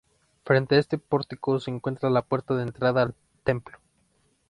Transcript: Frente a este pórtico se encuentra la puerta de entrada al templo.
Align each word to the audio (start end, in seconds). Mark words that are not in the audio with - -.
Frente 0.45 0.73
a 0.73 0.79
este 0.79 0.97
pórtico 0.97 1.59
se 1.59 1.69
encuentra 1.69 2.09
la 2.09 2.23
puerta 2.23 2.55
de 2.55 2.63
entrada 2.63 3.03
al 3.03 3.13
templo. 3.43 3.77